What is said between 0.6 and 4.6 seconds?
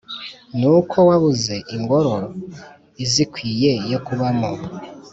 uko wabuze ingoro izikwiye yo kubamo